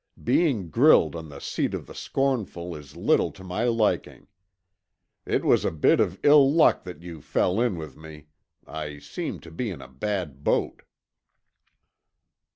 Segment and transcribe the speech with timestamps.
[0.23, 4.25] Being grilled on the seat of the scornful is little to my liking.
[5.27, 8.25] It was a bit of ill luck that you fell in with me.
[8.65, 10.81] I seem to be in a bad boat."